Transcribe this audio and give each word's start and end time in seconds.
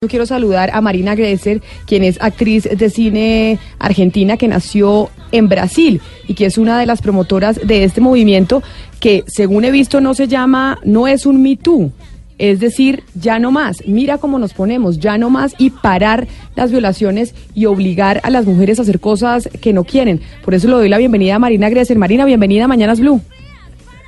Yo 0.00 0.06
quiero 0.06 0.26
saludar 0.26 0.70
a 0.74 0.80
Marina 0.80 1.16
Gresser, 1.16 1.60
quien 1.84 2.04
es 2.04 2.22
actriz 2.22 2.68
de 2.70 2.88
cine 2.88 3.58
argentina 3.80 4.36
que 4.36 4.46
nació 4.46 5.10
en 5.32 5.48
Brasil 5.48 6.00
y 6.28 6.34
que 6.34 6.46
es 6.46 6.56
una 6.56 6.78
de 6.78 6.86
las 6.86 7.02
promotoras 7.02 7.66
de 7.66 7.82
este 7.82 8.00
movimiento 8.00 8.62
que, 9.00 9.24
según 9.26 9.64
he 9.64 9.72
visto, 9.72 10.00
no 10.00 10.14
se 10.14 10.28
llama, 10.28 10.78
no 10.84 11.08
es 11.08 11.26
un 11.26 11.42
Me 11.42 11.56
Too. 11.56 11.90
Es 12.38 12.60
decir, 12.60 13.02
ya 13.16 13.40
no 13.40 13.50
más, 13.50 13.82
mira 13.88 14.18
cómo 14.18 14.38
nos 14.38 14.54
ponemos, 14.54 15.00
ya 15.00 15.18
no 15.18 15.30
más 15.30 15.56
y 15.58 15.70
parar 15.70 16.28
las 16.54 16.70
violaciones 16.70 17.34
y 17.52 17.66
obligar 17.66 18.20
a 18.22 18.30
las 18.30 18.46
mujeres 18.46 18.78
a 18.78 18.82
hacer 18.82 19.00
cosas 19.00 19.48
que 19.60 19.72
no 19.72 19.82
quieren. 19.82 20.20
Por 20.44 20.54
eso 20.54 20.68
le 20.68 20.74
doy 20.74 20.88
la 20.88 20.98
bienvenida 20.98 21.34
a 21.34 21.38
Marina 21.40 21.70
Gresser. 21.70 21.98
Marina, 21.98 22.24
bienvenida 22.24 22.66
a 22.66 22.68
Mañanas 22.68 23.00
Blue. 23.00 23.20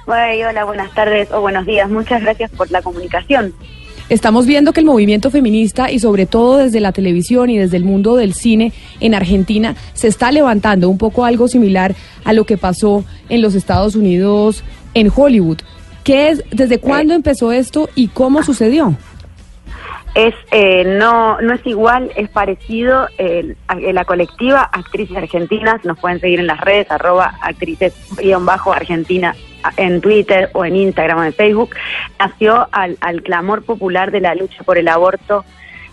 Hola, 0.06 0.64
buenas 0.64 0.94
tardes 0.94 1.32
o 1.32 1.40
buenos 1.40 1.66
días. 1.66 1.90
Muchas 1.90 2.22
gracias 2.22 2.52
por 2.52 2.70
la 2.70 2.80
comunicación. 2.80 3.52
Estamos 4.10 4.44
viendo 4.44 4.72
que 4.72 4.80
el 4.80 4.86
movimiento 4.86 5.30
feminista 5.30 5.88
y 5.88 6.00
sobre 6.00 6.26
todo 6.26 6.56
desde 6.56 6.80
la 6.80 6.90
televisión 6.90 7.48
y 7.48 7.58
desde 7.58 7.76
el 7.76 7.84
mundo 7.84 8.16
del 8.16 8.34
cine 8.34 8.72
en 8.98 9.14
Argentina 9.14 9.76
se 9.92 10.08
está 10.08 10.32
levantando 10.32 10.88
un 10.88 10.98
poco 10.98 11.24
algo 11.24 11.46
similar 11.46 11.94
a 12.24 12.32
lo 12.32 12.44
que 12.44 12.58
pasó 12.58 13.04
en 13.28 13.40
los 13.40 13.54
Estados 13.54 13.94
Unidos 13.94 14.64
en 14.94 15.12
Hollywood. 15.14 15.58
¿Qué 16.02 16.30
es, 16.30 16.42
desde 16.50 16.80
cuándo 16.80 17.14
empezó 17.14 17.52
esto 17.52 17.88
y 17.94 18.08
cómo 18.08 18.42
sucedió? 18.42 18.96
Es 20.16 20.34
eh, 20.50 20.82
no 20.98 21.40
no 21.40 21.54
es 21.54 21.64
igual, 21.64 22.10
es 22.16 22.28
parecido. 22.30 23.06
eh, 23.16 23.54
la 23.92 24.04
colectiva 24.04 24.62
Actrices 24.62 25.16
Argentinas 25.16 25.84
nos 25.84 26.00
pueden 26.00 26.18
seguir 26.18 26.40
en 26.40 26.48
las 26.48 26.60
redes 26.60 26.90
arroba 26.90 27.38
actrices-argentina 27.42 29.36
en 29.76 30.00
Twitter 30.00 30.50
o 30.52 30.64
en 30.64 30.76
Instagram 30.76 31.18
o 31.18 31.24
en 31.24 31.32
Facebook. 31.32 31.70
Nació 32.18 32.68
al, 32.72 32.96
al 33.00 33.22
clamor 33.22 33.64
popular 33.64 34.10
de 34.10 34.20
la 34.20 34.34
lucha 34.34 34.62
por 34.64 34.78
el 34.78 34.88
aborto 34.88 35.44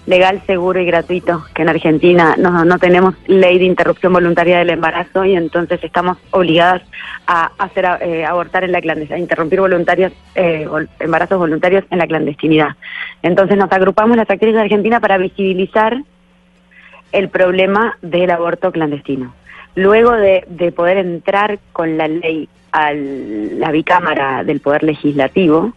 legal, 0.08 0.42
seguro 0.48 0.80
y 0.80 0.86
gratuito, 0.86 1.46
que 1.54 1.62
en 1.62 1.70
Argentina 1.70 2.36
no, 2.38 2.64
no 2.64 2.80
tenemos 2.80 3.14
ley 3.28 3.60
de 3.60 3.66
interrupción 3.66 4.14
voluntaria 4.14 4.58
del 4.58 4.70
embarazo 4.70 5.26
y 5.26 5.36
entonces 5.36 5.84
estamos 5.84 6.18
obligadas 6.32 6.82
a 7.28 7.52
hacer 7.58 7.86
eh, 8.00 8.26
abortar 8.26 8.64
en 8.64 8.72
la 8.72 8.82
clandestinidad, 8.82 9.18
a 9.18 9.22
interrumpir 9.22 9.60
voluntarios, 9.60 10.14
eh, 10.34 10.66
embarazos 11.00 11.38
voluntarios 11.38 11.84
en 11.92 12.00
la 12.00 12.08
clandestinidad. 12.08 12.70
Entonces 13.22 13.58
nos 13.58 13.72
agrupamos 13.72 14.16
las 14.16 14.30
actrices 14.30 14.56
de 14.56 14.62
Argentina 14.62 15.02
para 15.02 15.18
visibilizar 15.18 16.02
el 17.12 17.30
problema 17.30 17.98
del 18.02 18.32
aborto 18.32 18.72
clandestino. 18.72 19.34
Luego 19.76 20.14
de, 20.14 20.46
de 20.48 20.72
poder 20.72 20.98
entrar 20.98 21.60
con 21.74 21.98
la 21.98 22.08
ley 22.08 22.48
a 22.72 22.94
la 22.94 23.72
bicámara 23.72 24.44
del 24.44 24.60
Poder 24.60 24.84
Legislativo 24.84 25.74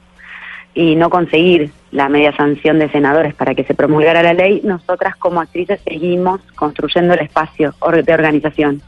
y 0.74 0.97
no 0.97 1.10
conseguir 1.10 1.70
la 1.91 2.08
media 2.08 2.34
sanción 2.36 2.78
de 2.78 2.91
senadores 2.91 3.34
para 3.34 3.55
que 3.55 3.64
se 3.64 3.74
promulgara 3.74 4.22
la 4.22 4.34
ley, 4.34 4.60
nosotras 4.62 5.16
como 5.16 5.41
actrices 5.41 5.80
seguimos 5.84 6.41
construyendo 6.55 7.14
el 7.14 7.20
espacio 7.20 7.74
de 8.05 8.14
organización. 8.14 8.80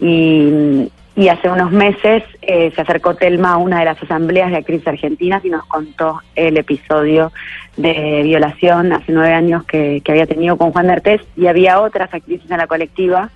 Y, 0.00 0.90
y 1.16 1.28
hace 1.28 1.48
unos 1.48 1.70
meses 1.70 2.24
eh, 2.42 2.72
se 2.74 2.80
acercó 2.80 3.14
Telma 3.14 3.52
a 3.52 3.56
una 3.56 3.78
de 3.78 3.84
las 3.84 4.02
asambleas 4.02 4.50
de 4.50 4.56
actrices 4.56 4.88
argentinas 4.88 5.44
y 5.44 5.50
nos 5.50 5.64
contó 5.66 6.20
el 6.34 6.56
episodio 6.56 7.32
de 7.76 8.22
violación 8.24 8.92
hace 8.92 9.12
nueve 9.12 9.32
años 9.32 9.64
que, 9.64 10.02
había 10.08 10.26
tenido 10.26 10.56
con 10.56 10.72
Juan 10.72 10.88
D'Artés 10.88 11.20
y 11.36 11.46
había 11.46 11.80
otras 11.80 12.12
actrices 12.12 12.50
en 12.50 12.58
la 12.58 12.66
colectiva 12.66 13.30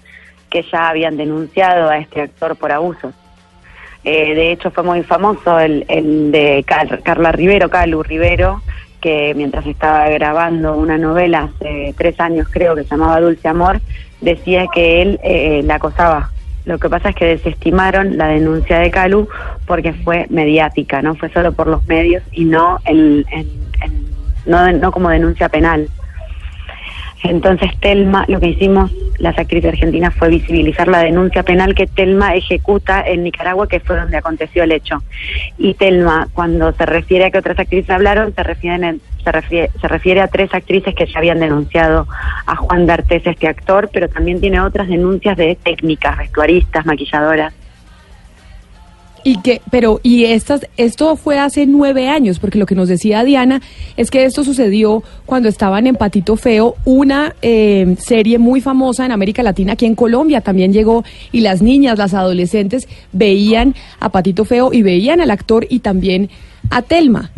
que 0.51 0.62
ya 0.62 0.89
habían 0.89 1.17
denunciado 1.17 1.89
a 1.89 1.99
este 1.99 2.22
actor 2.22 2.56
por 2.56 2.72
abusos. 2.72 3.15
Eh, 4.04 4.34
de 4.34 4.53
hecho, 4.53 4.70
fue 4.70 4.84
muy 4.84 5.03
famoso 5.03 5.59
el, 5.60 5.84
el 5.88 6.31
de 6.32 6.64
Car- 6.66 7.03
Carla 7.03 7.32
Rivero, 7.32 7.69
Calu 7.69 8.03
Rivero, 8.03 8.62
que 9.00 9.32
mientras 9.36 9.66
estaba 9.66 10.09
grabando 10.09 10.75
una 10.76 10.97
novela 10.98 11.50
hace 11.50 11.94
tres 11.97 12.19
años, 12.20 12.48
creo 12.50 12.75
que 12.75 12.84
se 12.84 12.91
llamaba 12.91 13.20
Dulce 13.20 13.48
Amor, 13.48 13.81
decía 14.20 14.66
que 14.72 15.03
él 15.03 15.20
eh, 15.22 15.62
la 15.64 15.76
acosaba. 15.76 16.31
Lo 16.64 16.78
que 16.78 16.88
pasa 16.88 17.10
es 17.10 17.14
que 17.16 17.25
desestimaron 17.25 18.16
la 18.19 18.28
denuncia 18.28 18.78
de 18.78 18.91
Calu 18.91 19.28
porque 19.66 19.92
fue 19.92 20.26
mediática, 20.30 21.00
no 21.03 21.15
fue 21.15 21.30
solo 21.30 21.53
por 21.53 21.66
los 21.66 21.86
medios 21.86 22.22
y 22.32 22.44
no, 22.44 22.78
en- 22.84 23.25
en- 23.30 23.48
no, 24.47 24.70
no 24.72 24.91
como 24.92 25.09
denuncia 25.10 25.48
penal. 25.48 25.88
Entonces 27.22 27.70
Telma, 27.80 28.25
lo 28.28 28.38
que 28.41 28.48
hicimos 28.48 28.91
las 29.19 29.39
actrices 29.39 29.73
argentinas 29.73 30.15
fue 30.15 30.29
visibilizar 30.29 30.89
la 30.89 31.03
denuncia 31.03 31.43
penal 31.43 31.75
que 31.75 31.87
Telma 31.87 32.34
ejecuta 32.34 33.03
en 33.06 33.25
Nicaragua, 33.25 33.69
que 33.69 33.81
fue 33.81 33.97
donde 33.97 34.17
aconteció 34.17 34.62
el 34.62 34.73
hecho. 34.73 35.03
Y 35.59 35.75
Telma, 35.75 36.29
cuando 36.33 36.73
se 36.73 36.87
refiere 36.87 37.27
a 37.27 37.31
que 37.31 37.39
otras 37.39 37.59
actrices 37.59 37.91
hablaron, 37.91 38.34
se 38.34 38.43
refiere, 38.43 38.99
se 39.25 39.89
refiere, 39.89 40.21
a 40.21 40.28
tres 40.28 40.55
actrices 40.55 40.95
que 40.95 41.07
ya 41.07 41.19
habían 41.19 41.41
denunciado 41.41 42.07
a 42.47 42.57
Juan 42.57 42.87
D'Artés, 42.87 43.27
este 43.27 43.49
actor, 43.49 43.91
pero 43.93 44.09
también 44.09 44.41
tiene 44.41 44.61
otras 44.61 44.89
denuncias 44.89 45.37
de 45.37 45.57
técnicas, 45.57 46.17
vestuaristas, 46.17 46.87
maquilladoras. 46.87 47.53
Y 49.25 49.41
que, 49.43 49.61
pero, 49.71 50.01
y 50.03 50.25
estas, 50.27 50.67
esto 50.77 51.17
fue 51.17 51.39
hace 51.39 51.67
nueve 51.67 52.09
años, 52.09 52.39
porque 52.39 52.59
lo 52.59 52.67
que 52.67 52.75
nos 52.75 52.89
decía 52.89 53.25
Diana 53.25 53.61
es 53.97 54.11
que 54.11 54.25
esto 54.25 54.45
sucedió 54.45 55.03
cuando 55.27 55.49
estaban 55.49 55.87
en 55.87 55.97
Patito 55.97 56.37
Feo, 56.37 56.77
una 56.84 57.34
eh, 57.43 57.97
serie 57.99 58.39
muy 58.39 58.61
famosa 58.61 59.05
en 59.05 59.12
América 59.12 59.43
Latina, 59.43 59.73
aquí 59.73 59.87
en 59.87 59.97
Colombia 59.97 60.41
también 60.41 60.73
llegó, 60.73 61.05
y 61.33 61.41
las 61.41 61.62
niñas, 61.62 61.99
las 61.99 62.15
adolescentes, 62.15 62.89
veían 63.12 63.75
a 64.01 64.09
Patito 64.11 64.45
Feo 64.45 64.73
y 64.73 64.83
veían 64.83 65.21
al 65.21 65.31
actor 65.31 65.67
y 65.69 65.81
también 65.81 66.31
a 66.71 66.83
Telma. 66.83 67.31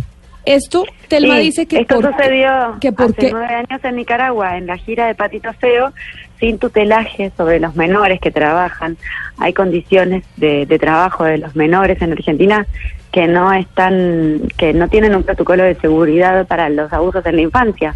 Esto, 0.47 0.85
Telma 1.09 1.37
Sí, 1.37 1.43
dice 1.43 1.67
que 1.67 1.81
esto 1.81 1.97
por- 2.01 2.13
sucedió 2.13 2.79
que 2.81 2.89
hace 2.89 2.97
porque 2.97 3.31
nueve 3.31 3.55
años 3.55 3.85
en 3.85 3.97
Nicaragua, 3.97 4.57
en 4.57 4.67
la 4.67 4.77
gira 4.79 5.07
de 5.07 5.15
Patito 5.15 5.53
Feo, 5.55 5.93
sin 6.41 6.59
tutelaje 6.59 7.31
sobre 7.37 7.61
los 7.61 7.77
menores 7.77 8.19
que 8.21 8.31
trabajan. 8.31 8.97
Hay 9.39 9.53
condiciones 9.53 10.25
de, 10.37 10.67
de 10.67 10.79
trabajo 10.79 11.25
de 11.25 11.39
los 11.39 11.55
menores 11.55 12.01
en 12.03 12.13
Argentina 12.13 12.67
que 13.13 13.27
no 13.27 13.53
están, 13.53 14.43
que 14.57 14.73
no 14.73 14.89
tienen 14.89 15.15
un 15.15 15.23
protocolo 15.23 15.63
de 15.65 15.75
seguridad 15.77 16.47
para 16.47 16.69
los 16.71 16.93
abusos 16.93 17.25
en 17.27 17.37
la 17.37 17.43
infancia, 17.43 17.95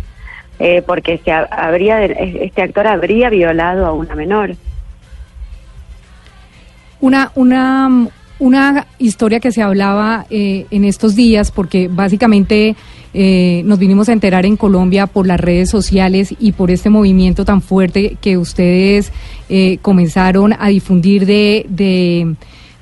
eh, 0.59 0.83
porque 0.87 1.19
se 1.25 1.33
ha- 1.33 1.49
habría, 1.51 2.05
este 2.05 2.63
actor 2.63 2.87
habría 2.87 3.31
violado 3.31 3.87
a 3.87 3.93
una 3.93 4.15
menor. 4.15 4.55
Una, 7.01 7.31
una, 7.35 8.09
una 8.39 8.87
historia 8.99 9.41
que 9.41 9.53
se 9.53 9.63
hablaba 9.63 10.27
eh, 10.31 10.67
en 10.71 10.85
estos 10.85 11.15
días, 11.15 11.51
porque 11.51 11.89
básicamente 11.89 12.77
eh, 13.15 13.63
nos 13.65 13.79
vinimos 13.79 14.09
a 14.09 14.13
enterar 14.13 14.45
en 14.45 14.57
Colombia 14.57 15.07
por 15.07 15.27
las 15.27 15.41
redes 15.41 15.71
sociales 15.71 16.35
y 16.39 16.53
por 16.53 16.71
este 16.71 16.91
movimiento 16.91 17.45
tan 17.45 17.63
fuerte 17.63 18.17
que 18.21 18.37
ustedes 18.37 19.13
eh, 19.49 19.79
comenzaron 19.83 20.53
a 20.59 20.69
difundir 20.69 21.25
de, 21.25 21.65
de, 21.69 22.35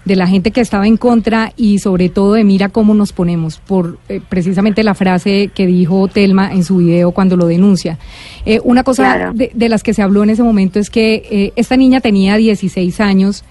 de 0.04 0.16
la 0.16 0.26
gente 0.26 0.50
que 0.50 0.60
estaba 0.60 0.86
en 0.86 0.96
contra 0.96 1.52
y 1.56 1.78
sobre 1.78 2.08
todo 2.08 2.32
de 2.32 2.44
mira 2.44 2.70
cómo 2.70 2.94
nos 2.94 3.12
ponemos, 3.12 3.58
por 3.58 3.98
eh, 4.08 4.20
precisamente 4.28 4.82
la 4.82 4.94
frase 4.94 5.50
que 5.54 5.66
dijo 5.66 6.08
Telma 6.08 6.52
en 6.52 6.64
su 6.64 6.78
video 6.78 7.12
cuando 7.12 7.36
lo 7.36 7.46
denuncia. 7.46 7.98
Eh, 8.46 8.58
una 8.64 8.82
cosa 8.82 9.02
Claro. 9.14 9.32
de, 9.34 9.50
de 9.54 9.68
las 9.68 9.82
que 9.82 9.94
se 9.94 10.02
habló 10.02 10.22
en 10.22 10.30
ese 10.30 10.42
momento 10.42 10.78
es 10.80 10.90
que 10.90 11.22
eh, 11.30 11.52
esta 11.56 11.76
niña 11.76 12.00
tenía 12.00 12.36
16 12.36 13.00
años 13.00 13.44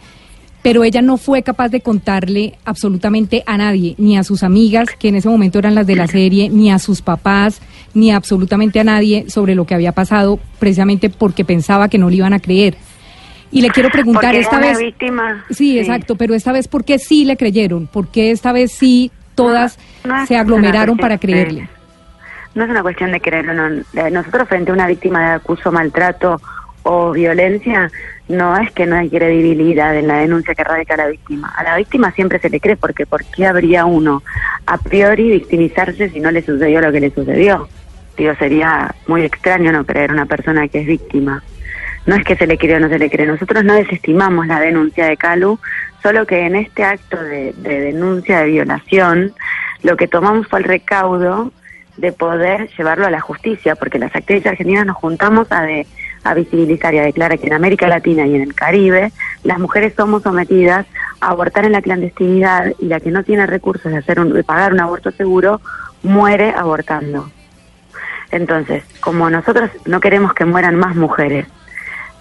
pero 0.62 0.84
ella 0.84 1.02
no 1.02 1.18
fue 1.18 1.42
capaz 1.44 1.70
de 1.70 1.82
contarle 1.82 2.58
absolutamente 2.66 3.44
a 3.48 3.58
nadie, 3.58 3.96
ni 3.98 4.18
a 4.18 4.24
sus 4.24 4.44
amigas, 4.44 4.90
que 5.00 5.08
en 5.10 5.16
ese 5.16 5.28
momento 5.30 5.58
eran 5.60 5.74
las 5.76 5.88
de 5.88 5.96
la 5.96 6.08
serie, 6.08 6.50
ni 6.50 6.72
a 6.72 6.78
sus 6.80 7.02
papás, 7.02 7.62
ni 7.94 8.12
absolutamente 8.12 8.80
a 8.80 8.84
nadie 8.84 9.26
sobre 9.30 9.56
lo 9.56 9.66
que 9.66 9.74
había 9.74 9.92
pasado, 9.92 10.40
precisamente 10.60 11.10
porque 11.10 11.44
pensaba 11.46 11.90
que 11.90 11.98
no 11.98 12.10
le 12.10 12.18
iban 12.18 12.34
a 12.34 12.40
creer. 12.40 12.76
Y 13.52 13.62
le 13.62 13.70
quiero 13.70 13.90
preguntar 13.90 14.32
Porque 14.32 14.40
esta 14.40 14.58
una 14.60 14.68
vez... 14.68 14.78
víctima. 14.80 15.44
Sí, 15.50 15.78
exacto, 15.78 16.16
pero 16.16 16.34
esta 16.36 16.54
vez, 16.54 16.68
¿por 16.70 16.86
qué 16.86 17.00
sí 17.00 17.26
le 17.26 17.36
creyeron? 17.36 17.88
¿Por 17.88 18.08
qué 18.08 18.32
esta 18.32 18.54
vez 18.54 18.72
sí 18.72 19.12
todas 19.36 19.78
No, 20.06 20.16
no 20.16 20.22
es 20.22 20.28
se 20.30 20.36
una 20.36 20.42
aglomeraron 20.44 20.96
para 20.98 21.16
de- 21.16 21.20
creerle? 21.20 21.70
No 22.54 22.64
es 22.66 22.70
una 22.70 22.82
cuestión 22.82 23.12
de 23.12 23.20
creer 23.22 23.46
no. 23.46 23.84
Nosotros 24.10 24.48
frente 24.48 24.72
a 24.72 24.74
una 24.74 24.86
víctima 24.88 25.20
de 25.22 25.36
acuso, 25.36 25.72
maltrato 25.72 26.40
o 26.84 27.12
violencia, 27.12 27.92
no 28.28 28.58
es 28.58 28.72
que 28.72 28.86
no 28.86 28.96
hay 28.96 29.10
credibilidad 29.10 29.96
en 29.96 30.08
la 30.08 30.20
denuncia 30.20 30.56
que 30.56 30.64
radica 30.64 30.98
la 30.98 31.08
víctima. 31.08 31.54
A 31.56 31.64
la 31.64 31.78
víctima 31.78 32.12
siempre 32.12 32.40
se 32.40 32.50
le 32.50 32.60
cree 32.60 32.78
porque 32.78 33.06
¿por 33.06 33.24
qué 33.26 33.46
habría 33.46 33.86
uno 33.86 34.24
a 34.66 34.78
priori 34.78 35.30
victimizarse 35.30 36.10
si 36.10 36.20
no 36.20 36.32
le 36.32 36.42
sucedió 36.42 36.82
lo 36.82 36.92
que 36.92 37.02
le 37.02 37.12
sucedió? 37.12 37.68
Digo, 38.18 38.34
sería 38.36 38.94
muy 39.08 39.24
extraño 39.24 39.72
no 39.72 39.86
creer 39.86 40.12
una 40.12 40.26
persona 40.26 40.68
que 40.68 40.82
es 40.82 40.88
víctima. 40.88 41.44
No 42.06 42.16
es 42.16 42.24
que 42.24 42.36
se 42.36 42.48
le 42.48 42.58
cree 42.58 42.78
o 42.78 42.80
no 42.80 42.90
se 42.90 43.00
le 43.00 43.10
cree. 43.10 43.28
Nosotros 43.28 43.64
no 43.64 43.74
desestimamos 43.74 44.48
la 44.48 44.60
denuncia 44.60 45.06
de 45.06 45.18
Calu, 45.18 45.60
solo 46.02 46.26
que 46.26 46.46
en 46.46 46.56
este 46.56 46.84
acto 46.84 47.22
de, 47.22 47.54
de 47.58 47.80
denuncia 47.82 48.40
de 48.40 48.48
violación, 48.48 49.34
lo 49.84 49.98
que 49.98 50.08
tomamos 50.08 50.48
fue 50.48 50.60
el 50.60 50.66
recaudo 50.66 51.52
de 51.98 52.12
poder 52.12 52.70
llevarlo 52.78 53.06
a 53.06 53.12
la 53.12 53.22
justicia, 53.22 53.76
porque 53.76 54.00
las 54.00 54.16
actrices 54.16 54.48
argentinas 54.48 54.86
nos 54.86 54.98
juntamos 54.98 55.52
a, 55.52 55.62
de, 55.62 55.86
a 56.24 56.34
visibilizar 56.34 56.94
y 56.94 57.00
a 57.00 57.04
declarar 57.04 57.40
que 57.40 57.48
en 57.48 57.54
América 57.54 57.88
Latina 57.88 58.26
y 58.26 58.36
en 58.36 58.42
el 58.42 58.54
Caribe 58.54 59.12
las 59.44 59.60
mujeres 59.60 59.94
somos 59.96 60.24
sometidas 60.24 60.86
a 61.20 61.30
abortar 61.30 61.66
en 61.66 61.72
la 61.72 61.82
clandestinidad 61.82 62.74
y 62.80 62.86
la 62.86 63.00
que 63.00 63.12
no 63.12 63.24
tiene 63.24 63.46
recursos 63.46 63.92
de, 63.92 63.98
hacer 63.98 64.20
un, 64.20 64.34
de 64.34 64.44
pagar 64.44 64.74
un 64.74 64.80
aborto 64.80 65.12
seguro 65.12 65.62
muere 66.04 66.54
abortando. 66.56 67.30
Entonces, 68.32 68.84
como 69.02 69.30
nosotros 69.30 69.70
no 69.86 70.00
queremos 70.00 70.34
que 70.34 70.46
mueran 70.46 70.76
más 70.76 70.96
mujeres, 70.96 71.48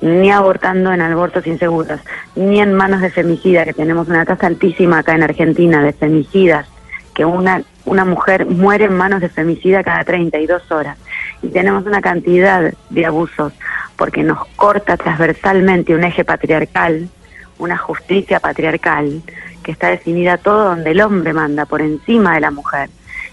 ni 0.01 0.31
abortando 0.31 0.93
en 0.93 1.01
abortos 1.03 1.47
inseguros, 1.47 2.01
ni 2.35 2.61
en 2.61 2.75
manos 2.75 3.01
de 3.01 3.11
femicida, 3.11 3.65
que 3.65 3.75
tenemos 3.75 4.09
una 4.09 4.25
tasa 4.25 4.47
altísima 4.47 4.99
acá 4.99 5.15
en 5.15 5.23
Argentina 5.23 5.83
de 5.83 5.93
femicidas, 5.93 6.67
que 7.15 7.25
una, 7.25 7.63
una 7.85 8.05
mujer 8.05 8.47
muere 8.47 8.87
en 8.87 8.95
manos 8.95 9.21
de 9.21 9.29
femicida 9.29 9.85
cada 9.85 10.05
32 10.05 10.71
horas. 10.73 10.97
Y 11.43 11.49
tenemos 11.49 11.85
una 11.87 12.01
cantidad 12.01 12.73
de 12.89 13.07
abusos 13.07 13.53
porque 14.01 14.23
nos 14.23 14.47
corta 14.57 14.97
transversalmente 14.97 15.95
un 15.95 16.05
eje 16.05 16.25
patriarcal, 16.25 17.11
una 17.59 17.77
justicia 17.77 18.41
patriarcal, 18.41 19.21
que 19.63 19.73
está 19.73 19.91
definida 19.91 20.39
todo 20.39 20.71
donde 20.71 20.93
el 20.93 21.03
hombre 21.03 21.35
manda 21.35 21.67
por 21.67 21.83
encima 21.83 22.33
de 22.33 22.41
la 22.41 22.51
mujer. 22.51 22.89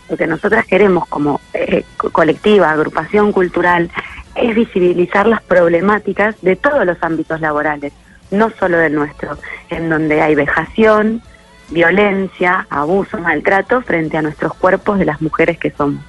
Lo 0.10 0.18
que 0.18 0.28
nosotras 0.28 0.66
queremos 0.66 1.08
como 1.08 1.40
eh, 1.54 1.86
colectiva, 2.12 2.70
agrupación 2.70 3.32
cultural, 3.32 3.90
es 4.36 4.54
visibilizar 4.54 5.26
las 5.26 5.42
problemáticas 5.42 6.36
de 6.42 6.58
todos 6.58 6.86
los 6.86 6.98
ámbitos 7.00 7.40
laborales, 7.40 7.94
no 8.30 8.52
solo 8.60 8.78
del 8.78 8.94
nuestro, 8.94 9.38
en 9.70 9.90
donde 9.90 10.22
hay 10.22 10.36
vejación, 10.36 11.22
violencia, 11.70 12.68
abuso, 12.70 13.18
maltrato 13.20 13.82
frente 13.84 14.18
a 14.18 14.22
nuestros 14.22 14.54
cuerpos 14.56 15.00
de 15.00 15.06
las 15.06 15.22
mujeres 15.22 15.58
que 15.60 15.72
somos. 15.72 16.04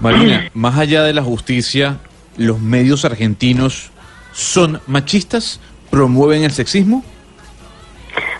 Marina, 0.00 0.48
más 0.54 0.78
allá 0.78 1.02
de 1.02 1.12
la 1.12 1.22
justicia, 1.22 1.98
¿los 2.38 2.60
medios 2.60 3.04
argentinos 3.04 3.90
son 4.32 4.80
machistas? 4.86 5.60
¿Promueven 5.90 6.44
el 6.44 6.52
sexismo? 6.52 7.04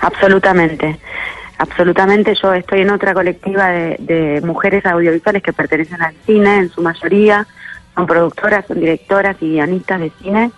Absolutamente, 0.01 0.99
absolutamente. 1.59 2.35
Yo 2.41 2.55
estoy 2.55 2.81
en 2.81 2.91
otra 2.91 3.13
colectiva 3.13 3.69
de, 3.69 4.41
mujeres 4.45 4.87
audiovisuales 4.87 5.43
que 5.43 5.53
pertenecen 5.53 6.01
al 6.01 6.15
cine, 6.25 6.59
en 6.59 6.71
su 6.71 6.81
mayoría 6.81 7.47
son 7.95 8.07
productoras, 8.07 8.65
son 8.67 8.79
directoras 8.79 9.37
y 9.41 9.55
guionistas 9.55 10.01
de 10.01 10.13
cine 10.23 10.53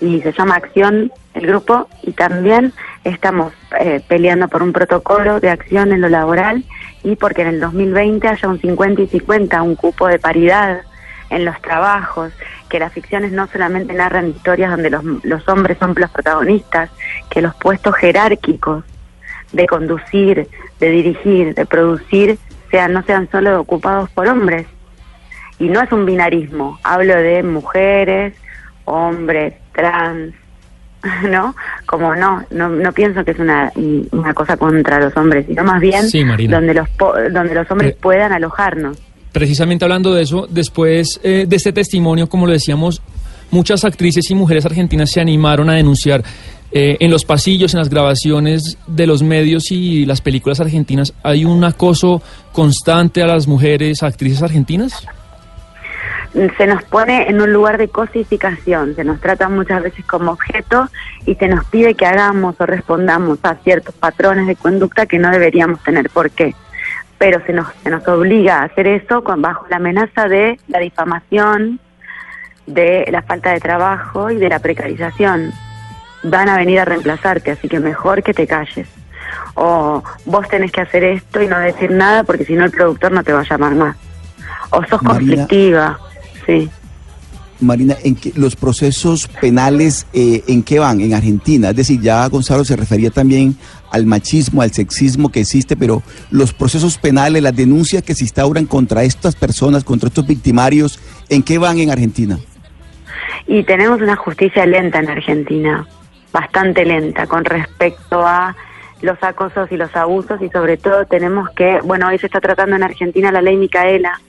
y 0.00 0.22
se 0.22 0.32
llama 0.32 0.54
Acción 0.54 1.12
el 1.34 1.46
grupo 1.46 1.86
y 2.02 2.12
también 2.12 2.72
estamos 3.04 3.52
eh, 3.78 4.00
peleando 4.08 4.48
por 4.48 4.62
un 4.62 4.72
protocolo 4.72 5.38
de 5.38 5.50
acción 5.50 5.92
en 5.92 6.00
lo 6.00 6.08
laboral 6.08 6.64
y 7.04 7.16
porque 7.16 7.42
en 7.42 7.48
el 7.48 7.60
2020 7.60 8.26
haya 8.26 8.48
un 8.48 8.58
50 8.58 9.02
y 9.02 9.06
50, 9.06 9.62
un 9.62 9.74
cupo 9.74 10.06
de 10.08 10.18
paridad 10.18 10.80
en 11.30 11.44
los 11.44 11.60
trabajos, 11.60 12.32
que 12.68 12.78
las 12.78 12.92
ficciones 12.92 13.32
no 13.32 13.46
solamente 13.48 13.92
narran 13.92 14.28
historias 14.28 14.70
donde 14.70 14.90
los, 14.90 15.04
los 15.24 15.48
hombres 15.48 15.78
son 15.78 15.94
los 15.96 16.10
protagonistas, 16.10 16.90
que 17.30 17.42
los 17.42 17.54
puestos 17.56 17.94
jerárquicos 17.96 18.84
de 19.52 19.66
conducir, 19.66 20.48
de 20.80 20.90
dirigir, 20.90 21.54
de 21.54 21.66
producir, 21.66 22.38
sean, 22.70 22.92
no 22.92 23.02
sean 23.02 23.30
solo 23.30 23.60
ocupados 23.60 24.10
por 24.10 24.28
hombres. 24.28 24.66
Y 25.58 25.68
no 25.68 25.80
es 25.80 25.90
un 25.90 26.06
binarismo, 26.06 26.78
hablo 26.82 27.16
de 27.16 27.42
mujeres, 27.42 28.34
hombres, 28.84 29.54
trans, 29.72 30.34
¿no? 31.28 31.54
Como 31.86 32.14
no, 32.14 32.44
no, 32.50 32.68
no 32.68 32.92
pienso 32.92 33.24
que 33.24 33.32
es 33.32 33.38
una, 33.38 33.72
una 34.12 34.34
cosa 34.34 34.56
contra 34.56 35.00
los 35.00 35.16
hombres, 35.16 35.46
sino 35.46 35.64
más 35.64 35.80
bien 35.80 36.04
Sí, 36.08 36.24
donde 36.24 36.74
los 36.74 36.88
donde 36.96 37.54
los 37.54 37.70
hombres 37.70 37.92
Eh, 37.92 37.98
puedan 38.00 38.32
alojarnos. 38.32 39.00
Precisamente 39.38 39.84
hablando 39.84 40.14
de 40.14 40.22
eso, 40.24 40.48
después 40.50 41.20
eh, 41.22 41.46
de 41.48 41.54
este 41.54 41.72
testimonio, 41.72 42.28
como 42.28 42.44
lo 42.44 42.52
decíamos, 42.52 43.00
muchas 43.52 43.84
actrices 43.84 44.28
y 44.32 44.34
mujeres 44.34 44.66
argentinas 44.66 45.12
se 45.12 45.20
animaron 45.20 45.70
a 45.70 45.74
denunciar 45.74 46.24
eh, 46.72 46.96
en 46.98 47.08
los 47.12 47.24
pasillos, 47.24 47.72
en 47.72 47.78
las 47.78 47.88
grabaciones 47.88 48.78
de 48.88 49.06
los 49.06 49.22
medios 49.22 49.70
y 49.70 50.06
las 50.06 50.22
películas 50.22 50.58
argentinas. 50.58 51.14
¿Hay 51.22 51.44
un 51.44 51.62
acoso 51.62 52.20
constante 52.50 53.22
a 53.22 53.28
las 53.28 53.46
mujeres 53.46 54.02
actrices 54.02 54.42
argentinas? 54.42 55.06
se 56.56 56.66
nos 56.66 56.82
pone 56.82 57.28
en 57.28 57.40
un 57.40 57.52
lugar 57.52 57.78
de 57.78 57.86
cosificación, 57.88 58.96
se 58.96 59.04
nos 59.04 59.20
trata 59.20 59.48
muchas 59.48 59.84
veces 59.84 60.04
como 60.04 60.32
objeto 60.32 60.88
y 61.26 61.36
se 61.36 61.46
nos 61.46 61.64
pide 61.66 61.94
que 61.94 62.06
hagamos 62.06 62.56
o 62.58 62.66
respondamos 62.66 63.38
a 63.44 63.54
ciertos 63.54 63.94
patrones 63.94 64.48
de 64.48 64.56
conducta 64.56 65.06
que 65.06 65.18
no 65.18 65.30
deberíamos 65.30 65.80
tener. 65.84 66.10
¿Por 66.10 66.30
qué? 66.30 66.54
Pero 67.18 67.44
se 67.44 67.52
nos, 67.52 67.66
se 67.82 67.90
nos 67.90 68.06
obliga 68.06 68.60
a 68.60 68.64
hacer 68.64 68.86
eso 68.86 69.24
con, 69.24 69.42
bajo 69.42 69.66
la 69.68 69.76
amenaza 69.76 70.28
de 70.28 70.58
la 70.68 70.78
difamación, 70.78 71.80
de 72.66 73.08
la 73.10 73.22
falta 73.22 73.52
de 73.52 73.60
trabajo 73.60 74.30
y 74.30 74.36
de 74.36 74.48
la 74.48 74.60
precarización. 74.60 75.52
Van 76.22 76.48
a 76.48 76.56
venir 76.56 76.80
a 76.80 76.84
reemplazarte, 76.84 77.50
así 77.50 77.68
que 77.68 77.80
mejor 77.80 78.22
que 78.22 78.34
te 78.34 78.46
calles. 78.46 78.86
O 79.54 80.02
vos 80.24 80.48
tenés 80.48 80.70
que 80.70 80.80
hacer 80.80 81.04
esto 81.04 81.42
y 81.42 81.48
no 81.48 81.58
decir 81.58 81.90
nada 81.90 82.24
porque 82.24 82.44
si 82.44 82.54
no 82.54 82.64
el 82.64 82.70
productor 82.70 83.12
no 83.12 83.24
te 83.24 83.32
va 83.32 83.40
a 83.40 83.48
llamar 83.48 83.74
más. 83.74 83.96
O 84.70 84.84
sos 84.84 85.00
conflictiva, 85.02 85.98
sí. 86.46 86.70
Marina, 87.60 87.96
¿en 88.04 88.14
qué- 88.14 88.32
los 88.36 88.56
procesos 88.56 89.28
penales 89.40 90.06
eh, 90.12 90.42
en 90.48 90.62
qué 90.62 90.78
van 90.78 91.00
en 91.00 91.14
Argentina? 91.14 91.70
Es 91.70 91.76
decir, 91.76 92.00
ya 92.00 92.26
Gonzalo 92.28 92.64
se 92.64 92.76
refería 92.76 93.10
también 93.10 93.56
al 93.90 94.06
machismo, 94.06 94.62
al 94.62 94.72
sexismo 94.72 95.30
que 95.30 95.40
existe, 95.40 95.76
pero 95.76 96.02
los 96.30 96.52
procesos 96.52 96.98
penales, 96.98 97.42
las 97.42 97.56
denuncias 97.56 98.02
que 98.02 98.14
se 98.14 98.24
instauran 98.24 98.66
contra 98.66 99.02
estas 99.04 99.34
personas, 99.34 99.82
contra 99.84 100.08
estos 100.08 100.26
victimarios, 100.26 100.98
¿en 101.28 101.42
qué 101.42 101.58
van 101.58 101.78
en 101.78 101.90
Argentina? 101.90 102.38
Y 103.46 103.62
tenemos 103.64 104.00
una 104.00 104.16
justicia 104.16 104.66
lenta 104.66 104.98
en 105.00 105.08
Argentina, 105.08 105.86
bastante 106.32 106.84
lenta 106.84 107.26
con 107.26 107.44
respecto 107.44 108.26
a 108.26 108.54
los 109.00 109.16
acosos 109.22 109.70
y 109.72 109.76
los 109.76 109.94
abusos 109.96 110.42
y 110.42 110.48
sobre 110.50 110.76
todo 110.76 111.06
tenemos 111.06 111.48
que, 111.50 111.80
bueno, 111.82 112.08
hoy 112.08 112.18
se 112.18 112.26
está 112.26 112.40
tratando 112.40 112.76
en 112.76 112.82
Argentina 112.82 113.32
la 113.32 113.40
ley 113.40 113.56
Micaela, 113.56 114.20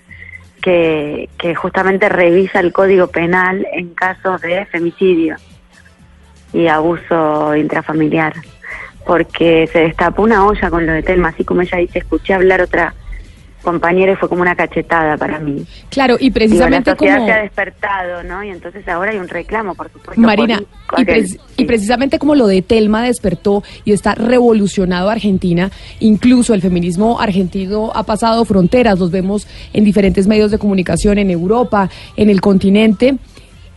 que, 0.61 1.29
que 1.37 1.55
justamente 1.55 2.09
revisa 2.09 2.59
el 2.59 2.71
código 2.71 3.07
penal 3.07 3.65
en 3.73 3.93
casos 3.93 4.41
de 4.41 4.65
femicidio 4.65 5.35
y 6.53 6.67
abuso 6.67 7.55
intrafamiliar, 7.55 8.33
porque 9.05 9.69
se 9.71 9.79
destapó 9.79 10.23
una 10.23 10.45
olla 10.45 10.69
con 10.69 10.85
lo 10.85 10.93
de 10.93 11.03
Telma, 11.03 11.29
así 11.29 11.43
como 11.43 11.61
ella 11.61 11.77
dice, 11.77 11.99
escuché 11.99 12.33
hablar 12.33 12.61
otra 12.61 12.93
compañera 13.61 14.13
y 14.13 14.15
fue 14.15 14.29
como 14.29 14.41
una 14.41 14.55
cachetada 14.55 15.17
para 15.17 15.39
mí. 15.39 15.65
Claro, 15.89 16.15
y 16.15 16.25
Digo, 16.25 16.35
precisamente 16.35 16.91
la 16.91 16.95
sociedad 16.95 17.15
como... 17.17 17.27
se 17.27 17.33
ha 17.33 17.41
despertado, 17.41 18.23
¿no? 18.23 18.43
Y 18.43 18.49
entonces 18.49 18.87
ahora 18.87 19.11
hay 19.11 19.17
un 19.17 19.27
reclamo, 19.27 19.75
por 19.75 19.91
supuesto. 19.91 20.21
Marina, 20.21 20.61
y, 20.97 21.61
y 21.61 21.65
precisamente 21.65 22.19
como 22.19 22.35
lo 22.35 22.47
de 22.47 22.61
Telma 22.61 23.03
despertó 23.03 23.63
y 23.85 23.91
está 23.91 24.15
revolucionado 24.15 25.09
Argentina, 25.09 25.71
incluso 25.99 26.53
el 26.53 26.61
feminismo 26.61 27.19
argentino 27.19 27.91
ha 27.93 28.03
pasado 28.03 28.45
fronteras, 28.45 28.99
los 28.99 29.11
vemos 29.11 29.47
en 29.73 29.83
diferentes 29.83 30.27
medios 30.27 30.51
de 30.51 30.57
comunicación 30.57 31.17
en 31.17 31.29
Europa, 31.29 31.89
en 32.15 32.29
el 32.29 32.41
continente. 32.41 33.17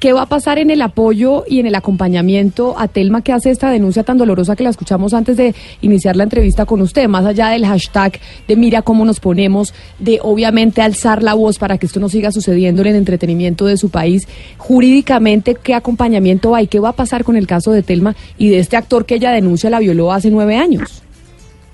¿Qué 0.02 0.12
va 0.12 0.22
a 0.22 0.26
pasar 0.26 0.58
en 0.58 0.70
el 0.70 0.82
apoyo 0.82 1.44
y 1.46 1.60
en 1.60 1.66
el 1.66 1.76
acompañamiento 1.76 2.74
a 2.76 2.88
Telma 2.88 3.22
que 3.22 3.32
hace 3.32 3.50
esta 3.50 3.70
denuncia 3.70 4.02
tan 4.02 4.18
dolorosa 4.18 4.56
que 4.56 4.64
la 4.64 4.70
escuchamos 4.70 5.14
antes 5.14 5.36
de 5.36 5.54
iniciar 5.80 6.16
la 6.16 6.24
entrevista 6.24 6.66
con 6.66 6.80
usted? 6.80 7.06
Más 7.06 7.24
allá 7.24 7.50
del 7.50 7.64
hashtag 7.64 8.18
de 8.48 8.56
mira 8.56 8.82
cómo 8.82 9.04
nos 9.04 9.20
ponemos, 9.20 9.72
de 10.00 10.18
obviamente 10.20 10.82
alzar 10.82 11.22
la 11.22 11.34
voz 11.34 11.60
para 11.60 11.78
que 11.78 11.86
esto 11.86 12.00
no 12.00 12.08
siga 12.08 12.32
sucediendo 12.32 12.82
en 12.82 12.88
el 12.88 12.96
entretenimiento 12.96 13.64
de 13.64 13.76
su 13.76 13.90
país. 13.90 14.26
Jurídicamente, 14.58 15.54
¿qué 15.54 15.72
acompañamiento 15.72 16.56
hay? 16.56 16.66
¿Qué 16.66 16.80
va 16.80 16.88
a 16.88 16.94
pasar 16.94 17.22
con 17.22 17.36
el 17.36 17.46
caso 17.46 17.70
de 17.70 17.84
Telma 17.84 18.16
y 18.36 18.50
de 18.50 18.58
este 18.58 18.76
actor 18.76 19.06
que 19.06 19.14
ella 19.14 19.30
denuncia 19.30 19.70
la 19.70 19.78
violó 19.78 20.10
hace 20.10 20.32
nueve 20.32 20.56
años? 20.56 21.04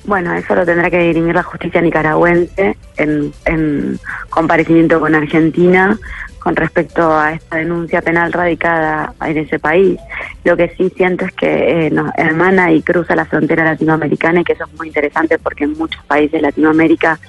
Bueno, 0.05 0.35
eso 0.35 0.55
lo 0.55 0.67
tendrá 0.67 0.91
que 0.91 0.99
dirimir 0.99 1.35
la 1.35 1.43
justicia 1.43 1.81
nicaragüense 1.81 2.77
en, 2.99 3.33
en 3.47 3.99
comparecimiento 4.29 5.01
con 5.01 5.15
Argentina 5.15 5.99
con 6.49 6.57
respecto 6.57 7.13
a 7.13 7.35
esta 7.35 7.59
denuncia 7.59 8.01
penal 8.01 8.33
radicada 8.33 9.13
en 9.21 9.37
ese 9.37 9.59
país. 9.59 10.01
Lo 10.45 10.57
que 10.57 10.71
sí 10.79 10.91
siento 10.97 11.27
es 11.27 11.33
que 11.33 11.89
eh, 11.89 11.91
nos 11.91 12.11
hermana 12.17 12.73
y 12.73 12.81
cruza 12.81 13.15
la 13.15 13.27
frontera 13.27 13.65
latinoamericana 13.65 14.41
y 14.41 14.45
que 14.45 14.55
eso 14.55 14.65
es 14.65 14.79
muy 14.79 14.87
interesante 14.87 15.39
porque 15.39 15.65
en 15.65 15.77
muchos 15.77 16.03
países 16.05 16.33
de 16.33 16.41
Latinoamérica 16.41 17.21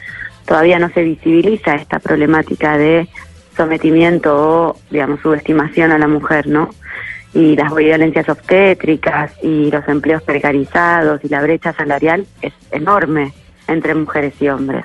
todavía 0.46 0.80
no 0.80 0.88
se 0.92 1.04
visibiliza 1.04 1.76
esta 1.76 2.00
problemática 2.00 2.78
de 2.78 3.10
sometimiento 3.58 4.38
o, 4.38 4.78
digamos, 4.90 5.20
subestimación 5.20 5.92
a 5.92 5.98
la 5.98 6.08
mujer, 6.08 6.48
¿no? 6.48 6.70
y 7.34 7.58
las 7.58 7.76
violencias 7.76 8.30
obstétricas 8.30 9.34
y 9.44 9.70
los 9.70 9.86
empleos 9.90 10.24
precarizados 10.24 11.20
y 11.26 11.28
la 11.28 11.42
brecha 11.42 11.74
salarial 11.74 12.26
es 12.42 12.54
enorme 12.72 13.34
entre 13.70 13.96
mujeres 13.96 14.34
y 14.42 14.50
hombres. 14.50 14.84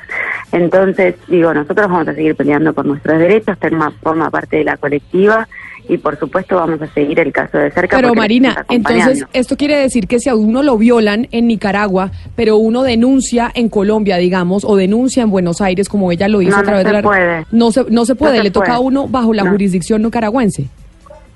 Entonces, 0.53 1.17
digo, 1.29 1.53
nosotros 1.53 1.89
vamos 1.89 2.09
a 2.09 2.15
seguir 2.15 2.37
peleando 2.37 2.73
por 2.73 2.87
nuestros 2.87 3.19
derechos, 3.19 3.59
Telma 3.59 3.91
forma 4.03 4.31
parte 4.31 4.59
de 4.59 4.65
la 4.65 4.77
colectiva 4.77 5.49
y 5.87 5.99
por 5.99 6.19
supuesto 6.19 6.57
vamos 6.57 6.81
a 6.81 6.87
seguir 6.95 7.21
el 7.21 7.31
caso 7.33 7.59
de 7.59 7.71
cerca. 7.71 7.97
Pero 7.97 8.15
Marina, 8.15 8.65
entonces 8.71 9.25
esto 9.35 9.57
quiere 9.57 9.77
decir 9.77 10.07
que 10.07 10.19
si 10.19 10.31
a 10.31 10.35
uno 10.35 10.63
lo 10.63 10.79
violan 10.79 11.29
en 11.31 11.47
Nicaragua, 11.47 12.11
pero 12.37 12.57
uno 12.57 12.83
denuncia 12.83 13.51
en 13.55 13.69
Colombia, 13.69 14.17
digamos, 14.17 14.65
o 14.65 14.77
denuncia 14.77 15.23
en 15.25 15.31
Buenos 15.31 15.61
Aires, 15.61 15.89
como 15.91 16.11
ella 16.11 16.29
lo 16.29 16.41
hizo 16.41 16.53
No, 16.53 16.57
a 16.57 16.61
no 16.61 16.65
través 16.67 16.83
se 16.85 16.89
de 16.89 16.93
la 16.95 17.03
puede. 17.03 17.47
no 17.53 17.71
se 17.73 17.85
no 17.91 18.05
se 18.07 18.15
puede, 18.15 18.39
se 18.39 18.45
le 18.45 18.51
toca 18.51 18.75
a 18.75 18.81
uno 18.81 19.09
bajo 19.09 19.35
la 19.35 19.45
No. 19.45 19.51
jurisdicción 19.51 20.03
nicaragüense. 20.03 20.69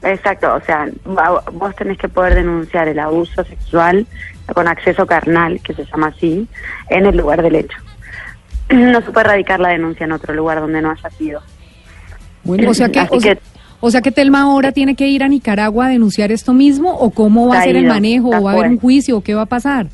Exacto, 0.02 0.54
o 0.54 0.60
sea, 0.60 0.88
vos 1.52 1.74
tenés 1.76 1.98
que 1.98 2.08
poder 2.08 2.36
denunciar 2.36 2.86
el 2.88 3.00
abuso 3.00 3.42
sexual 3.44 4.06
con 4.54 4.66
acceso 4.68 5.06
carnal, 5.06 5.60
que 5.60 5.74
se 5.74 5.84
llama 5.84 6.08
así, 6.08 6.46
en 6.88 7.06
el 7.06 7.16
lugar 7.16 7.42
del 7.42 7.56
hecho. 7.56 7.78
No 8.70 9.00
se 9.00 9.10
puede 9.12 9.24
radicar 9.28 9.60
la 9.60 9.70
denuncia 9.70 10.04
en 10.04 10.12
otro 10.12 10.34
lugar 10.34 10.60
donde 10.60 10.82
no 10.82 10.90
haya 10.90 11.10
sido. 11.10 11.40
Bueno, 12.44 12.70
O 12.70 12.74
sea 12.74 12.90
que, 12.90 13.00
o, 13.10 13.18
sea- 13.20 13.34
que- 13.34 13.40
o 13.80 13.90
sea 13.90 14.00
que 14.02 14.10
Telma 14.12 14.42
ahora 14.42 14.72
tiene 14.72 14.94
que 14.94 15.06
ir 15.08 15.22
a 15.22 15.28
Nicaragua 15.28 15.86
a 15.86 15.88
denunciar 15.88 16.32
esto 16.32 16.52
mismo 16.52 16.92
o 16.94 17.10
cómo 17.10 17.48
va 17.48 17.60
a 17.60 17.62
ser 17.62 17.76
el 17.76 17.86
manejo 17.86 18.28
o 18.28 18.42
va 18.42 18.50
a 18.50 18.54
haber 18.54 18.70
un 18.70 18.78
juicio 18.78 19.16
o 19.18 19.20
qué 19.22 19.34
va 19.34 19.42
a 19.42 19.46
pasar. 19.46 19.86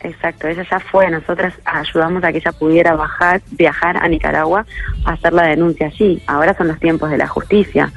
Exacto, 0.00 0.46
ella 0.46 0.64
ya 0.70 0.78
fue, 0.80 1.10
nosotras 1.10 1.54
ayudamos 1.64 2.22
a 2.24 2.30
que 2.30 2.38
ella 2.38 2.52
pudiera 2.52 2.94
bajar, 2.94 3.40
viajar 3.52 3.96
a 3.96 4.06
Nicaragua 4.06 4.66
a 5.06 5.12
hacer 5.12 5.32
la 5.32 5.44
denuncia 5.44 5.86
allí. 5.86 6.22
Ahora 6.26 6.54
son 6.56 6.68
los 6.68 6.78
tiempos 6.78 7.10
de 7.10 7.16
la 7.18 7.26
justicia 7.26 7.90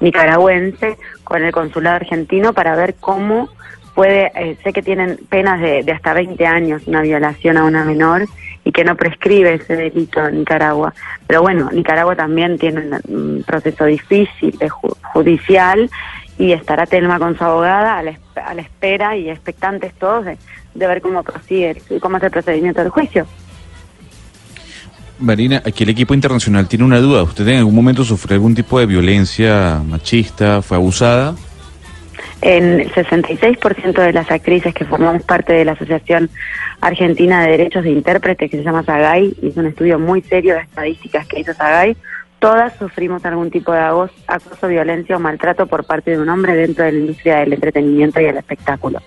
nicaragüense 0.00 0.98
con 1.24 1.42
el 1.42 1.52
consulado 1.52 1.96
argentino 1.96 2.52
para 2.52 2.76
ver 2.76 2.94
cómo 3.00 3.48
puede, 3.96 4.30
eh, 4.36 4.56
sé 4.62 4.72
que 4.72 4.82
tienen 4.82 5.18
penas 5.28 5.60
de, 5.60 5.82
de 5.82 5.90
hasta 5.90 6.12
20 6.12 6.46
años 6.46 6.82
una 6.86 7.00
violación 7.02 7.56
a 7.56 7.64
una 7.64 7.84
menor 7.84 8.26
y 8.62 8.70
que 8.70 8.84
no 8.84 8.94
prescribe 8.94 9.54
ese 9.54 9.74
delito 9.74 10.24
en 10.26 10.40
Nicaragua. 10.40 10.92
Pero 11.26 11.40
bueno, 11.42 11.70
Nicaragua 11.72 12.14
también 12.14 12.58
tiene 12.58 12.82
un, 13.08 13.42
proceso 13.46 13.86
difícil 13.86 14.56
de 14.58 14.68
ju- 14.68 14.96
judicial 15.14 15.90
y 16.38 16.52
estará 16.52 16.84
Telma 16.86 17.18
con 17.18 17.36
su 17.38 17.42
abogada 17.42 17.98
a 17.98 18.02
la, 18.02 18.18
a 18.44 18.54
la 18.54 18.60
espera 18.62 19.16
y 19.16 19.30
expectantes 19.30 19.94
todos 19.94 20.26
de, 20.26 20.36
de 20.74 20.86
ver 20.86 21.00
cómo 21.00 21.22
prosigue, 21.22 21.80
cómo 22.00 22.18
es 22.18 22.22
el 22.24 22.30
procedimiento 22.30 22.82
del 22.82 22.90
juicio. 22.90 23.26
Marina, 25.18 25.62
aquí 25.64 25.84
el 25.84 25.88
equipo 25.90 26.12
internacional 26.12 26.68
tiene 26.68 26.84
una 26.84 26.98
duda. 26.98 27.22
¿Usted 27.22 27.48
en 27.48 27.58
algún 27.58 27.74
momento 27.74 28.04
sufrió 28.04 28.34
algún 28.34 28.54
tipo 28.54 28.78
de 28.78 28.84
violencia 28.84 29.80
machista? 29.86 30.60
¿Fue 30.60 30.76
abusada? 30.76 31.34
En 32.42 32.80
el 32.80 32.92
66% 32.92 33.94
de 33.94 34.12
las 34.12 34.30
actrices 34.30 34.74
que 34.74 34.84
formamos 34.84 35.22
parte 35.22 35.54
de 35.54 35.64
la 35.64 35.72
Asociación 35.72 36.28
Argentina 36.80 37.42
de 37.42 37.52
Derechos 37.52 37.84
de 37.84 37.90
Intérpretes, 37.90 38.50
que 38.50 38.58
se 38.58 38.62
llama 38.62 38.82
SAGAI, 38.82 39.34
hizo 39.42 39.60
un 39.60 39.66
estudio 39.66 39.98
muy 39.98 40.20
serio 40.22 40.54
de 40.54 40.60
estadísticas 40.60 41.26
que 41.26 41.40
hizo 41.40 41.54
SAGAI, 41.54 41.96
todas 42.38 42.76
sufrimos 42.76 43.24
algún 43.24 43.50
tipo 43.50 43.72
de 43.72 43.80
acoso, 43.80 44.68
violencia 44.68 45.16
o 45.16 45.20
maltrato 45.20 45.66
por 45.66 45.84
parte 45.84 46.10
de 46.12 46.18
un 46.18 46.28
hombre 46.28 46.54
dentro 46.54 46.84
de 46.84 46.92
la 46.92 46.98
industria 46.98 47.36
del 47.38 47.54
entretenimiento 47.54 48.20
y 48.20 48.26
el 48.26 48.36
espectáculo. 48.36 49.00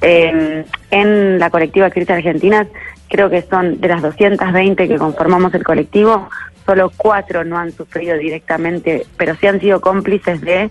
Eh, 0.00 0.64
en 0.90 1.38
la 1.38 1.50
colectiva 1.50 1.86
Actrices 1.86 2.16
Argentinas, 2.16 2.68
creo 3.08 3.28
que 3.28 3.42
son 3.42 3.80
de 3.80 3.88
las 3.88 4.02
220 4.02 4.88
que 4.88 4.98
conformamos 4.98 5.52
el 5.54 5.64
colectivo, 5.64 6.28
solo 6.64 6.92
cuatro 6.96 7.44
no 7.44 7.58
han 7.58 7.72
sufrido 7.72 8.16
directamente, 8.16 9.06
pero 9.16 9.34
sí 9.36 9.46
han 9.46 9.60
sido 9.60 9.80
cómplices 9.80 10.40
de 10.40 10.70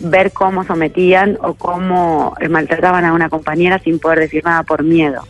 ver 0.00 0.32
cómo 0.32 0.64
sometían 0.64 1.38
o 1.42 1.54
cómo 1.54 2.34
eh, 2.40 2.48
maltrataban 2.48 3.04
a 3.04 3.12
una 3.12 3.28
compañera 3.28 3.78
sin 3.78 3.98
poder 3.98 4.18
decir 4.20 4.44
nada 4.44 4.62
por 4.62 4.82
miedo. 4.82 5.22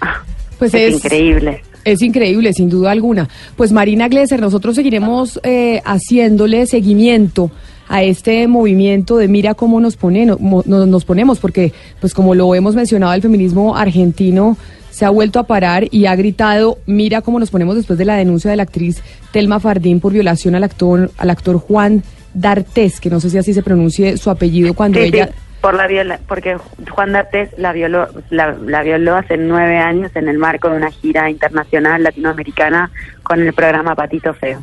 Pues 0.58 0.74
es, 0.74 0.94
es, 0.94 1.04
increíble. 1.04 1.62
Es 1.84 2.02
increíble, 2.02 2.52
sin 2.52 2.68
duda 2.70 2.92
alguna. 2.92 3.28
Pues 3.56 3.72
Marina 3.72 4.06
Glesser, 4.06 4.40
nosotros 4.40 4.76
seguiremos 4.76 5.40
eh, 5.42 5.82
haciéndole 5.84 6.66
seguimiento 6.66 7.50
a 7.88 8.04
este 8.04 8.46
movimiento 8.46 9.16
de 9.16 9.26
mira 9.26 9.54
cómo 9.54 9.80
nos, 9.80 9.96
pone, 9.96 10.24
no- 10.24 10.38
mo- 10.38 10.62
no- 10.64 10.86
nos 10.86 11.04
ponemos, 11.04 11.40
porque 11.40 11.72
pues 12.00 12.14
como 12.14 12.36
lo 12.36 12.54
hemos 12.54 12.76
mencionado, 12.76 13.12
el 13.14 13.22
feminismo 13.22 13.76
argentino 13.76 14.56
se 14.90 15.04
ha 15.04 15.10
vuelto 15.10 15.40
a 15.40 15.48
parar 15.48 15.88
y 15.90 16.06
ha 16.06 16.14
gritado, 16.14 16.78
mira 16.86 17.22
cómo 17.22 17.40
nos 17.40 17.50
ponemos 17.50 17.74
después 17.74 17.98
de 17.98 18.04
la 18.04 18.14
denuncia 18.14 18.48
de 18.50 18.56
la 18.58 18.62
actriz 18.62 19.02
Telma 19.32 19.58
Fardín 19.58 19.98
por 19.98 20.12
violación 20.12 20.54
al 20.54 20.62
actor, 20.62 21.10
al 21.18 21.30
actor 21.30 21.58
Juan 21.58 22.04
D'Artés, 22.34 23.00
que 23.00 23.10
no 23.10 23.20
sé 23.20 23.30
si 23.30 23.38
así 23.38 23.52
se 23.54 23.62
pronuncie 23.62 24.16
su 24.16 24.30
apellido 24.30 24.74
cuando 24.74 24.98
Sí, 24.98 25.06
ella... 25.06 25.26
sí, 25.26 25.32
por 25.60 25.74
la 25.74 25.86
viola, 25.86 26.18
porque 26.26 26.56
Juan 26.90 27.12
D'Artés 27.12 27.50
la 27.56 27.72
violó, 27.72 28.08
la, 28.30 28.52
la 28.52 28.82
violó 28.82 29.16
hace 29.16 29.36
nueve 29.36 29.78
años 29.78 30.10
en 30.16 30.28
el 30.28 30.38
marco 30.38 30.68
de 30.68 30.76
una 30.76 30.90
gira 30.90 31.30
internacional 31.30 32.02
latinoamericana 32.02 32.90
con 33.22 33.40
el 33.40 33.52
programa 33.52 33.94
Patito 33.94 34.34
Feo, 34.34 34.62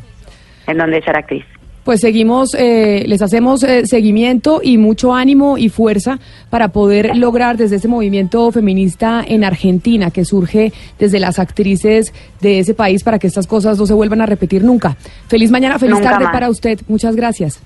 en 0.66 0.78
donde 0.78 0.98
ella 0.98 1.10
era 1.10 1.18
actriz. 1.20 1.44
Pues 1.84 2.00
seguimos, 2.00 2.54
eh, 2.54 3.04
les 3.06 3.22
hacemos 3.22 3.62
eh, 3.62 3.86
seguimiento 3.86 4.60
y 4.62 4.78
mucho 4.78 5.14
ánimo 5.14 5.56
y 5.58 5.68
fuerza 5.68 6.18
para 6.50 6.68
poder 6.68 7.16
lograr 7.16 7.56
desde 7.56 7.76
ese 7.76 7.88
movimiento 7.88 8.50
feminista 8.52 9.24
en 9.26 9.44
Argentina 9.44 10.10
que 10.10 10.24
surge 10.24 10.72
desde 10.98 11.18
las 11.18 11.38
actrices 11.38 12.12
de 12.40 12.58
ese 12.58 12.74
país 12.74 13.02
para 13.02 13.18
que 13.18 13.26
estas 13.26 13.46
cosas 13.46 13.78
no 13.78 13.86
se 13.86 13.94
vuelvan 13.94 14.20
a 14.20 14.26
repetir 14.26 14.62
nunca. 14.62 14.96
Feliz 15.28 15.50
mañana, 15.50 15.78
feliz 15.78 15.96
Nunca 15.96 16.10
tarde 16.10 16.24
más. 16.24 16.32
para 16.32 16.50
usted. 16.50 16.80
Muchas 16.88 17.16
gracias. 17.16 17.60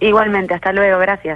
Igualmente, 0.00 0.54
hasta 0.54 0.72
luego, 0.72 0.98
gracias. 0.98 1.34